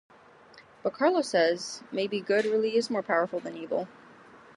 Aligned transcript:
But 0.81 0.93
Carlos 0.95 1.29
says 1.29 1.83
Maybe 1.91 2.21
good 2.21 2.45
really 2.45 2.75
is 2.75 2.89
more 2.89 3.03
powerful 3.03 3.39
than 3.39 3.55
evil. 3.55 3.87